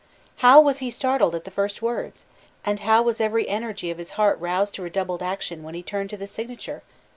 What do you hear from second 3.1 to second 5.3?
every energy of his heart roused to redoubled